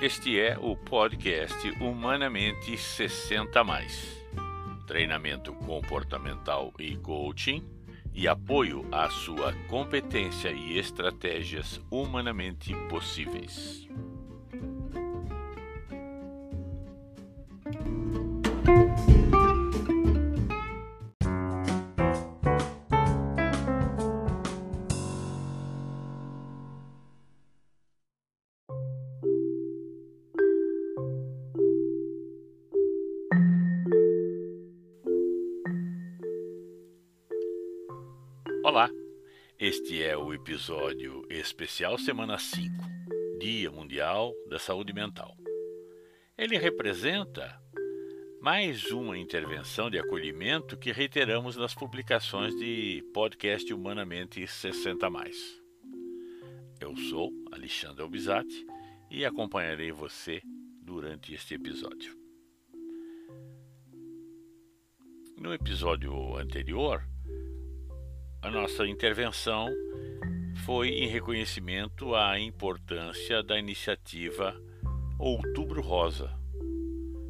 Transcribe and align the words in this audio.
Este 0.00 0.40
é 0.40 0.56
o 0.58 0.74
podcast 0.74 1.68
Humanamente 1.78 2.74
60 2.74 3.62
mais. 3.62 4.24
Treinamento 4.86 5.52
comportamental 5.52 6.72
e 6.78 6.96
coaching 6.96 7.62
e 8.14 8.26
apoio 8.26 8.88
à 8.90 9.10
sua 9.10 9.52
competência 9.68 10.50
e 10.52 10.78
estratégias 10.78 11.78
humanamente 11.90 12.74
possíveis. 12.88 13.86
Este 39.60 40.02
é 40.02 40.16
o 40.16 40.32
episódio 40.32 41.22
especial 41.28 41.98
Semana 41.98 42.38
5, 42.38 42.72
Dia 43.38 43.70
Mundial 43.70 44.32
da 44.48 44.58
Saúde 44.58 44.90
Mental. 44.94 45.36
Ele 46.38 46.56
representa 46.56 47.60
mais 48.40 48.90
uma 48.90 49.18
intervenção 49.18 49.90
de 49.90 49.98
acolhimento 49.98 50.78
que 50.78 50.92
reiteramos 50.92 51.58
nas 51.58 51.74
publicações 51.74 52.56
de 52.56 53.04
podcast 53.12 53.70
Humanamente 53.70 54.46
60 54.46 55.10
Mais. 55.10 55.36
Eu 56.80 56.96
sou 56.96 57.30
Alexandre 57.52 58.02
Albizati 58.02 58.66
e 59.10 59.26
acompanharei 59.26 59.92
você 59.92 60.40
durante 60.80 61.34
este 61.34 61.52
episódio. 61.52 62.18
No 65.36 65.52
episódio 65.52 66.34
anterior, 66.38 67.09
a 68.42 68.50
nossa 68.50 68.86
intervenção 68.86 69.68
foi 70.64 70.88
em 70.88 71.06
reconhecimento 71.06 72.14
à 72.14 72.40
importância 72.40 73.42
da 73.42 73.58
iniciativa 73.58 74.58
Outubro 75.18 75.82
Rosa 75.82 76.30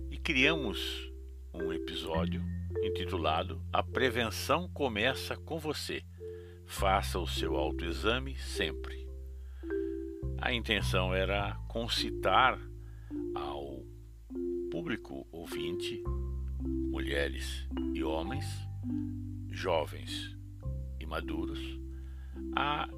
e 0.08 0.16
criamos 0.16 1.12
um 1.52 1.72
episódio 1.72 2.42
intitulado 2.84 3.60
A 3.72 3.82
Prevenção 3.82 4.68
Começa 4.68 5.36
com 5.36 5.58
Você. 5.58 6.02
Faça 6.64 7.18
o 7.18 7.26
seu 7.26 7.56
autoexame 7.56 8.36
sempre. 8.36 9.08
A 10.40 10.52
intenção 10.52 11.12
era 11.12 11.58
concitar 11.66 12.56
ao 13.34 13.84
público 14.70 15.26
ouvinte, 15.32 16.02
mulheres 16.62 17.66
e 17.92 18.04
homens, 18.04 18.46
jovens 19.50 20.39
maduros 21.10 21.58
a 22.54 22.88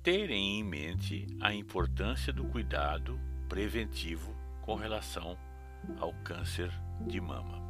terem 0.00 0.60
em 0.60 0.64
mente 0.64 1.26
a 1.40 1.52
importância 1.52 2.32
do 2.32 2.44
cuidado 2.44 3.20
preventivo 3.48 4.32
com 4.62 4.76
relação 4.76 5.36
ao 5.98 6.12
câncer 6.22 6.70
de 7.08 7.20
mama. 7.20 7.60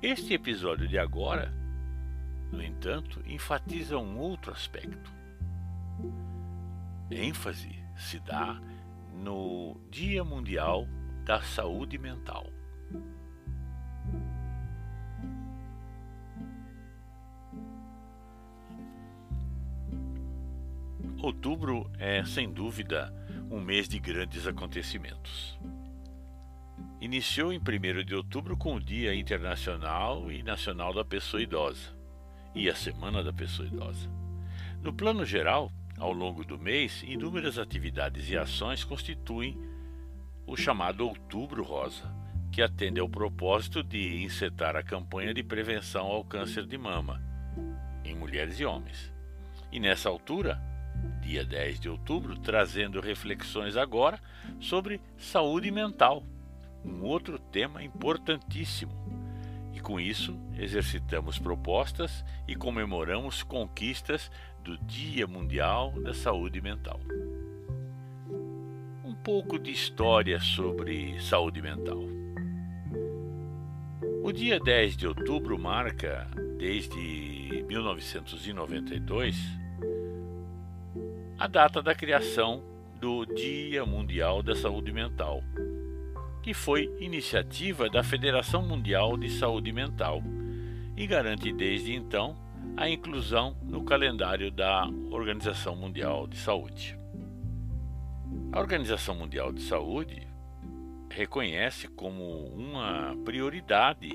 Este 0.00 0.34
episódio 0.34 0.86
de 0.86 0.96
agora, 0.96 1.52
no 2.52 2.62
entanto, 2.62 3.20
enfatiza 3.26 3.98
um 3.98 4.18
outro 4.18 4.52
aspecto. 4.52 5.12
ênfase 7.10 7.74
se 7.96 8.20
dá 8.20 8.60
no 9.12 9.80
Dia 9.90 10.22
Mundial 10.22 10.86
da 11.24 11.42
Saúde 11.42 11.98
Mental. 11.98 12.46
Outubro 21.22 21.88
é, 22.00 22.24
sem 22.24 22.52
dúvida, 22.52 23.14
um 23.48 23.60
mês 23.60 23.88
de 23.88 24.00
grandes 24.00 24.44
acontecimentos. 24.44 25.56
Iniciou 27.00 27.52
em 27.52 27.60
1 27.60 28.04
de 28.04 28.12
outubro 28.12 28.56
com 28.56 28.74
o 28.74 28.80
Dia 28.80 29.14
Internacional 29.14 30.32
e 30.32 30.42
Nacional 30.42 30.92
da 30.92 31.04
Pessoa 31.04 31.40
Idosa 31.40 31.96
e 32.56 32.68
a 32.68 32.74
Semana 32.74 33.22
da 33.22 33.32
Pessoa 33.32 33.68
Idosa. 33.68 34.10
No 34.82 34.92
plano 34.92 35.24
geral, 35.24 35.70
ao 35.96 36.12
longo 36.12 36.44
do 36.44 36.58
mês, 36.58 37.04
inúmeras 37.04 37.56
atividades 37.56 38.28
e 38.28 38.36
ações 38.36 38.82
constituem 38.82 39.56
o 40.44 40.56
chamado 40.56 41.06
Outubro 41.06 41.62
Rosa, 41.62 42.12
que 42.50 42.60
atende 42.60 42.98
ao 42.98 43.08
propósito 43.08 43.80
de 43.80 44.24
encetar 44.24 44.74
a 44.74 44.82
campanha 44.82 45.32
de 45.32 45.44
prevenção 45.44 46.04
ao 46.04 46.24
câncer 46.24 46.66
de 46.66 46.76
mama 46.76 47.22
em 48.04 48.12
mulheres 48.12 48.58
e 48.58 48.64
homens. 48.64 49.12
E 49.70 49.78
nessa 49.78 50.08
altura, 50.08 50.71
dia 51.20 51.44
10 51.44 51.80
de 51.80 51.88
outubro, 51.88 52.38
trazendo 52.38 53.00
reflexões 53.00 53.76
agora 53.76 54.20
sobre 54.60 55.00
saúde 55.16 55.70
mental, 55.70 56.24
um 56.84 57.02
outro 57.02 57.38
tema 57.38 57.82
importantíssimo. 57.82 58.92
E 59.72 59.80
com 59.80 59.98
isso, 59.98 60.38
exercitamos 60.58 61.38
propostas 61.38 62.24
e 62.46 62.54
comemoramos 62.54 63.42
conquistas 63.42 64.30
do 64.62 64.76
Dia 64.78 65.26
Mundial 65.26 65.92
da 66.02 66.12
Saúde 66.12 66.60
Mental. 66.60 67.00
Um 69.04 69.14
pouco 69.14 69.58
de 69.58 69.70
história 69.70 70.38
sobre 70.40 71.20
saúde 71.20 71.62
mental. 71.62 72.02
O 74.22 74.32
dia 74.32 74.60
10 74.60 74.96
de 74.96 75.06
outubro 75.06 75.58
marca, 75.58 76.28
desde 76.58 77.64
1992, 77.66 79.61
a 81.42 81.48
data 81.48 81.82
da 81.82 81.92
criação 81.92 82.62
do 83.00 83.26
Dia 83.26 83.84
Mundial 83.84 84.44
da 84.44 84.54
Saúde 84.54 84.92
Mental, 84.92 85.42
que 86.40 86.54
foi 86.54 86.88
iniciativa 87.00 87.90
da 87.90 88.04
Federação 88.04 88.62
Mundial 88.62 89.16
de 89.16 89.28
Saúde 89.28 89.72
Mental 89.72 90.22
e 90.96 91.04
garante 91.04 91.52
desde 91.52 91.96
então 91.96 92.38
a 92.76 92.88
inclusão 92.88 93.56
no 93.60 93.82
calendário 93.82 94.52
da 94.52 94.88
Organização 95.10 95.74
Mundial 95.74 96.28
de 96.28 96.36
Saúde. 96.36 96.96
A 98.52 98.60
Organização 98.60 99.16
Mundial 99.16 99.52
de 99.52 99.62
Saúde 99.62 100.24
reconhece 101.10 101.88
como 101.88 102.46
uma 102.54 103.16
prioridade 103.24 104.12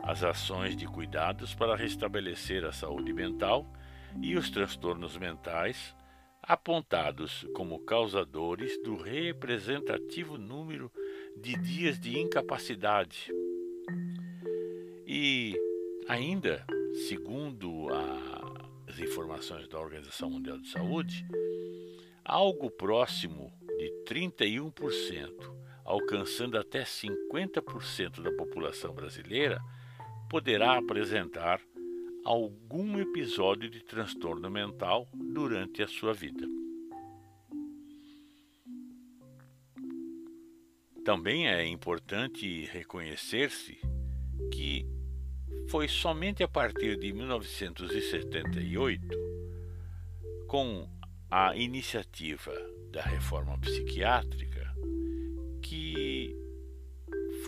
as 0.00 0.22
ações 0.22 0.76
de 0.76 0.86
cuidados 0.86 1.56
para 1.56 1.74
restabelecer 1.74 2.64
a 2.64 2.70
saúde 2.70 3.12
mental 3.12 3.66
e 4.22 4.36
os 4.36 4.48
transtornos 4.48 5.16
mentais 5.16 5.97
apontados 6.48 7.46
como 7.52 7.78
causadores 7.80 8.82
do 8.82 8.96
representativo 8.96 10.38
número 10.38 10.90
de 11.36 11.54
dias 11.58 12.00
de 12.00 12.18
incapacidade. 12.18 13.30
E 15.06 15.54
ainda, 16.08 16.64
segundo 17.06 17.88
as 18.86 18.98
informações 18.98 19.68
da 19.68 19.78
Organização 19.78 20.30
Mundial 20.30 20.58
de 20.58 20.70
Saúde, 20.70 21.26
algo 22.24 22.70
próximo 22.70 23.52
de 23.76 23.92
31%, 24.06 25.30
alcançando 25.84 26.56
até 26.56 26.82
50% 26.82 28.22
da 28.22 28.32
população 28.32 28.94
brasileira, 28.94 29.60
poderá 30.30 30.78
apresentar 30.78 31.60
algum 32.24 32.98
episódio 32.98 33.70
de 33.70 33.82
transtorno 33.84 34.50
mental 34.50 35.08
durante 35.14 35.82
a 35.82 35.88
sua 35.88 36.12
vida. 36.12 36.46
Também 41.04 41.48
é 41.48 41.64
importante 41.64 42.66
reconhecer-se 42.66 43.80
que 44.52 44.86
foi 45.68 45.88
somente 45.88 46.42
a 46.42 46.48
partir 46.48 46.98
de 46.98 47.12
1978, 47.12 49.06
com 50.46 50.88
a 51.30 51.54
iniciativa 51.56 52.52
da 52.90 53.02
reforma 53.02 53.58
psiquiátrica, 53.58 54.57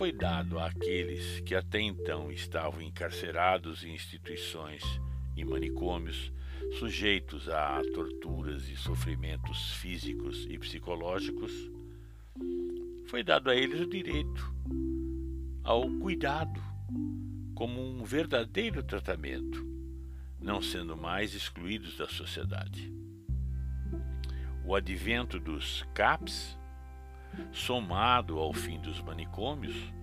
foi 0.01 0.11
dado 0.11 0.57
àqueles 0.57 1.41
que 1.41 1.53
até 1.53 1.79
então 1.79 2.31
estavam 2.31 2.81
encarcerados 2.81 3.83
em 3.83 3.93
instituições 3.93 4.81
e 5.37 5.45
manicômios, 5.45 6.33
sujeitos 6.79 7.47
a 7.47 7.79
torturas 7.93 8.67
e 8.67 8.75
sofrimentos 8.75 9.75
físicos 9.75 10.47
e 10.49 10.57
psicológicos, 10.57 11.51
foi 13.05 13.23
dado 13.23 13.51
a 13.51 13.55
eles 13.55 13.79
o 13.79 13.85
direito 13.85 14.51
ao 15.63 15.87
cuidado 15.99 16.59
como 17.53 17.79
um 17.79 18.03
verdadeiro 18.03 18.81
tratamento, 18.81 19.63
não 20.39 20.63
sendo 20.63 20.97
mais 20.97 21.35
excluídos 21.35 21.95
da 21.95 22.07
sociedade. 22.07 22.91
O 24.65 24.73
advento 24.73 25.39
dos 25.39 25.85
CAPs 25.93 26.57
somado 27.51 28.39
ao 28.39 28.53
fim 28.53 28.79
dos 28.79 29.01
manicômios, 29.01 29.93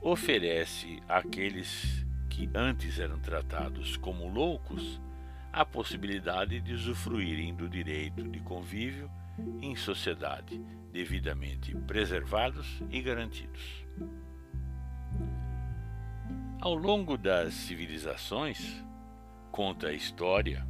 oferece 0.00 1.02
àqueles 1.08 2.04
que 2.28 2.48
antes 2.54 2.98
eram 2.98 3.18
tratados 3.20 3.96
como 3.96 4.28
loucos 4.28 5.00
a 5.52 5.64
possibilidade 5.64 6.60
de 6.60 6.72
usufruírem 6.72 7.54
do 7.54 7.68
direito 7.68 8.28
de 8.28 8.40
convívio 8.40 9.10
em 9.62 9.76
sociedade 9.76 10.60
devidamente 10.92 11.74
preservados 11.86 12.82
e 12.90 13.00
garantidos. 13.02 13.84
Ao 16.60 16.74
longo 16.74 17.18
das 17.18 17.52
civilizações, 17.52 18.82
conta 19.50 19.88
a 19.88 19.92
história, 19.92 20.66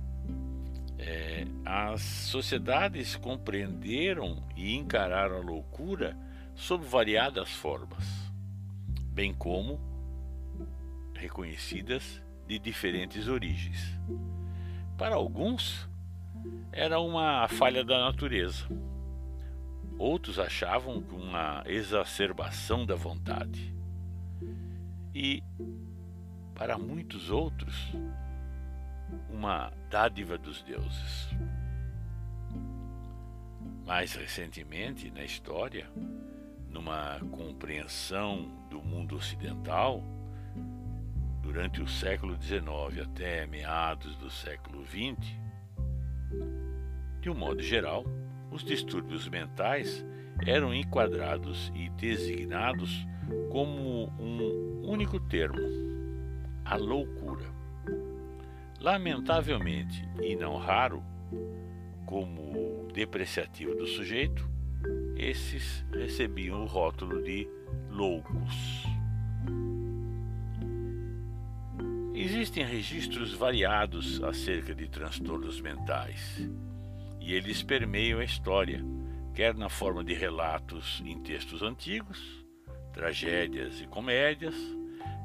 é, 1.07 1.47
as 1.67 2.01
sociedades 2.01 3.15
compreenderam 3.15 4.43
e 4.57 4.75
encararam 4.75 5.37
a 5.37 5.41
loucura 5.41 6.17
sob 6.55 6.85
variadas 6.87 7.51
formas, 7.51 8.33
bem 9.13 9.35
como 9.35 9.79
reconhecidas 11.15 12.23
de 12.47 12.59
diferentes 12.59 13.29
origens. 13.29 13.99
Para 14.97 15.17
alguns, 15.17 15.87
era 16.73 16.99
uma 16.99 17.49
falha 17.49 17.85
da 17.85 17.99
natureza. 17.99 18.67
Outros 19.99 20.39
achavam 20.39 21.03
que 21.03 21.15
uma 21.15 21.63
exacerbação 21.67 22.87
da 22.87 22.95
vontade. 22.95 23.75
E, 25.15 25.43
para 26.55 26.79
muitos 26.79 27.31
outros, 27.31 27.93
uma 29.29 29.73
dádiva 29.91 30.39
dos 30.39 30.63
deuses. 30.63 31.29
Mais 33.85 34.15
recentemente, 34.15 35.11
na 35.11 35.25
história, 35.25 35.89
numa 36.69 37.21
compreensão 37.31 38.51
do 38.71 38.83
mundo 38.83 39.17
ocidental, 39.17 40.03
durante 41.43 41.83
o 41.83 41.87
século 41.87 42.41
XIX 42.41 43.03
até 43.03 43.47
meados 43.47 44.17
do 44.17 44.31
século 44.31 44.85
XX, 44.87 45.37
de 47.21 47.31
um 47.31 47.35
modo 47.35 47.63
geral, 47.63 48.05
os 48.51 48.65
distúrbios 48.65 49.29
mentais 49.29 50.05
eram 50.47 50.75
enquadrados 50.75 51.71
e 51.75 51.89
designados 51.91 53.07
como 53.51 54.09
um 54.19 54.83
único 54.89 55.21
termo: 55.21 55.61
a 56.65 56.77
loucura. 56.77 57.45
Lamentavelmente, 58.85 60.07
e 60.23 60.37
não 60.37 60.59
raro, 60.59 61.03
como 62.05 62.87
depreciativo 62.93 63.75
do 63.75 63.87
sujeito, 63.87 64.47
esses 65.17 65.83
recebiam 65.91 66.63
o 66.63 66.67
rótulo 66.67 67.23
de 67.23 67.49
loucos. 67.89 68.85
Existem 72.15 72.63
registros 72.63 73.33
variados 73.33 74.23
acerca 74.23 74.75
de 74.75 74.87
transtornos 74.87 75.63
mentais, 75.63 76.47
e 77.19 77.33
eles 77.33 77.63
permeiam 77.63 78.21
a 78.21 78.25
história, 78.25 78.85
quer 79.33 79.55
na 79.55 79.71
forma 79.71 80.05
de 80.05 80.13
relatos 80.13 81.03
em 81.07 81.23
textos 81.23 81.63
antigos, 81.63 82.45
tragédias 82.93 83.81
e 83.81 83.87
comédias, 83.87 84.55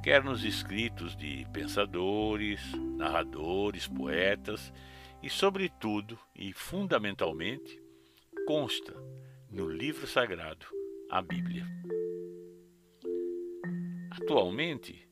quer 0.02 0.24
nos 0.24 0.44
escritos 0.44 1.16
de 1.16 1.46
pensadores, 1.52 2.62
narradores, 2.98 3.88
poetas 3.88 4.74
e, 5.22 5.30
sobretudo 5.30 6.18
e 6.36 6.54
fundamentalmente, 6.54 7.82
consta 8.48 8.94
no 9.52 9.70
livro 9.70 10.08
sagrado, 10.08 10.66
a 11.10 11.22
Bíblia. 11.22 11.66
Atualmente, 14.12 15.08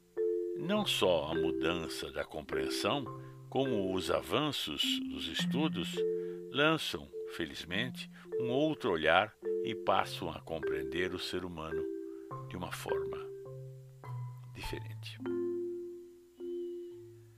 não 0.58 0.86
só 0.86 1.32
a 1.32 1.36
mudança 1.36 2.12
da 2.12 2.24
compreensão, 2.24 3.06
como 3.50 3.94
os 3.94 4.10
avanços 4.10 4.82
dos 5.10 5.28
estudos 5.28 5.96
lançam, 6.52 7.10
felizmente, 7.36 8.10
um 8.40 8.50
outro 8.50 8.92
olhar 8.92 9.36
e 9.64 9.76
passam 9.76 10.30
a 10.30 10.40
compreender 10.40 11.14
o 11.14 11.20
ser 11.20 11.44
humano 11.44 11.84
de 12.50 12.56
uma 12.56 12.72
forma 12.72 13.27
diferente. 14.58 15.18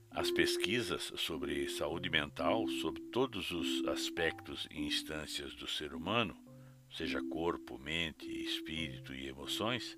As 0.09 0.31
pesquisas 0.31 1.13
sobre 1.17 1.69
saúde 1.69 2.09
mental, 2.09 2.67
sobre 2.81 3.01
todos 3.11 3.51
os 3.51 3.85
aspectos 3.87 4.67
e 4.71 4.81
instâncias 4.81 5.53
do 5.55 5.67
ser 5.67 5.93
humano, 5.93 6.35
seja 6.89 7.21
corpo, 7.29 7.77
mente, 7.77 8.25
espírito 8.25 9.13
e 9.13 9.27
emoções, 9.27 9.97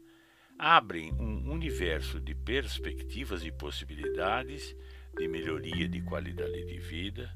abrem 0.60 1.14
um 1.14 1.50
universo 1.52 2.20
de 2.20 2.36
perspectivas 2.36 3.46
e 3.46 3.52
possibilidades 3.52 4.76
de 5.18 5.28
melhoria 5.28 5.88
de 5.88 6.02
qualidade 6.02 6.66
de 6.66 6.80
vida, 6.80 7.32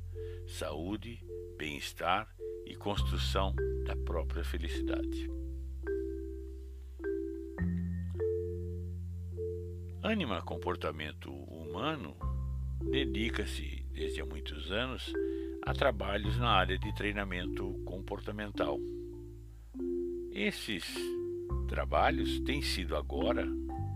saúde, 0.48 1.24
bem-estar 1.58 2.28
e 2.66 2.76
construção 2.76 3.56
da 3.86 3.96
própria 3.96 4.44
felicidade. 4.44 5.45
Anima 10.06 10.40
Comportamento 10.40 11.34
Humano 11.34 12.16
dedica-se, 12.80 13.84
desde 13.92 14.22
há 14.22 14.26
muitos 14.26 14.72
anos, 14.72 15.12
a 15.66 15.74
trabalhos 15.74 16.38
na 16.38 16.52
área 16.52 16.78
de 16.78 16.94
treinamento 16.94 17.74
comportamental. 17.86 18.80
Esses 20.32 20.86
trabalhos 21.68 22.40
têm 22.42 22.62
sido 22.62 22.96
agora, 22.96 23.48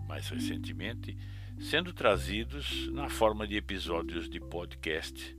mais 0.08 0.28
recentemente, 0.28 1.16
sendo 1.60 1.92
trazidos 1.92 2.88
na 2.88 3.08
forma 3.08 3.46
de 3.46 3.56
episódios 3.56 4.28
de 4.28 4.40
podcast. 4.40 5.38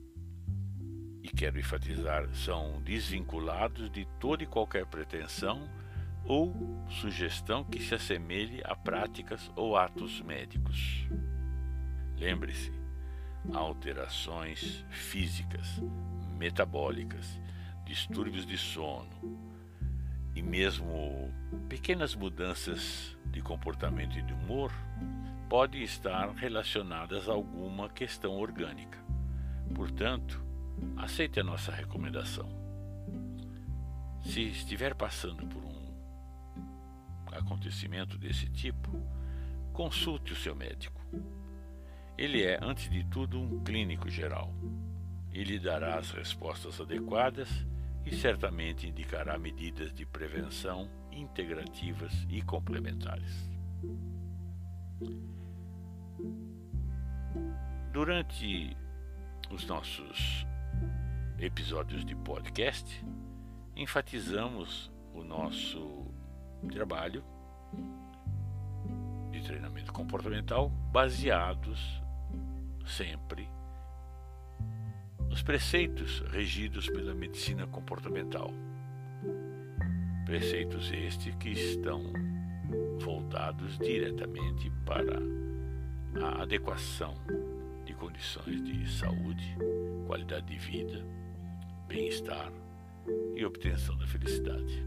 E 1.21 1.27
quero 1.27 1.59
enfatizar, 1.59 2.33
são 2.33 2.81
desvinculados 2.81 3.91
de 3.91 4.07
toda 4.21 4.41
e 4.43 4.47
qualquer 4.47 4.85
pretensão 4.85 5.69
ou 6.25 6.85
sugestão 6.89 7.63
que 7.63 7.81
se 7.81 7.95
assemelhe 7.95 8.61
a 8.63 8.75
práticas 8.75 9.51
ou 9.55 9.75
atos 9.75 10.21
médicos. 10.21 11.07
Lembre-se, 12.17 12.71
alterações 13.53 14.85
físicas, 14.89 15.81
metabólicas, 16.37 17.39
distúrbios 17.85 18.45
de 18.45 18.57
sono 18.57 19.09
e 20.35 20.41
mesmo 20.41 21.33
pequenas 21.67 22.15
mudanças 22.15 23.17
de 23.25 23.41
comportamento 23.41 24.17
e 24.17 24.21
de 24.21 24.33
humor 24.33 24.71
podem 25.49 25.83
estar 25.83 26.29
relacionadas 26.35 27.27
a 27.27 27.33
alguma 27.33 27.89
questão 27.89 28.37
orgânica. 28.37 28.97
Portanto, 29.75 30.41
aceite 30.95 31.39
a 31.39 31.43
nossa 31.43 31.71
recomendação. 31.71 32.49
Se 34.23 34.41
estiver 34.43 34.95
passando 34.95 35.45
por 35.47 35.63
um 35.65 35.70
acontecimento 37.31 38.17
desse 38.17 38.47
tipo, 38.49 38.89
consulte 39.73 40.33
o 40.33 40.35
seu 40.35 40.55
médico. 40.55 41.01
Ele 42.17 42.43
é, 42.43 42.59
antes 42.61 42.89
de 42.89 43.03
tudo, 43.05 43.39
um 43.39 43.63
clínico 43.63 44.09
geral. 44.09 44.53
Ele 45.33 45.57
dará 45.57 45.97
as 45.97 46.11
respostas 46.11 46.79
adequadas 46.79 47.49
e 48.05 48.15
certamente 48.15 48.87
indicará 48.87 49.37
medidas 49.37 49.93
de 49.93 50.05
prevenção 50.05 50.89
integrativas 51.11 52.13
e 52.29 52.41
complementares. 52.41 53.49
Durante 57.91 58.75
os 59.49 59.65
nossos 59.65 60.45
episódios 61.39 62.05
de 62.05 62.15
podcast, 62.15 63.03
enfatizamos 63.75 64.91
o 65.13 65.23
nosso 65.23 66.00
trabalho 66.69 67.23
de 69.31 69.41
treinamento 69.41 69.91
comportamental 69.91 70.69
baseados 70.91 72.01
sempre 72.85 73.49
nos 75.29 75.41
preceitos 75.41 76.19
regidos 76.31 76.89
pela 76.89 77.13
medicina 77.13 77.65
comportamental. 77.65 78.51
Preceitos 80.25 80.91
estes 80.91 81.33
que 81.35 81.49
estão 81.49 82.03
voltados 82.99 83.77
diretamente 83.77 84.69
para 84.85 85.17
a 86.21 86.41
adequação 86.43 87.13
de 87.85 87.93
condições 87.93 88.61
de 88.61 88.89
saúde, 88.91 89.55
qualidade 90.05 90.47
de 90.47 90.57
vida, 90.57 91.05
bem-estar 91.87 92.51
e 93.35 93.45
obtenção 93.45 93.97
da 93.97 94.05
felicidade. 94.05 94.85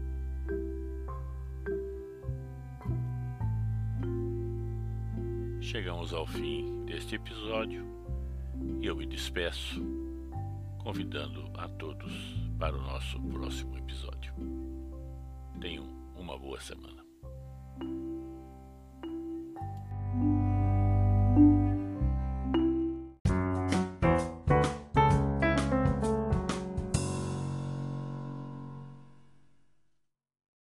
Chegamos 5.75 6.13
ao 6.13 6.25
fim 6.25 6.85
deste 6.85 7.15
episódio 7.15 7.85
e 8.81 8.85
eu 8.85 8.95
me 8.95 9.05
despeço, 9.05 9.83
convidando 10.77 11.51
a 11.53 11.67
todos 11.67 12.13
para 12.57 12.77
o 12.77 12.81
nosso 12.81 13.19
próximo 13.23 13.77
episódio. 13.77 14.33
Tenham 15.59 15.83
uma 16.15 16.39
boa 16.39 16.61
semana. 16.61 17.04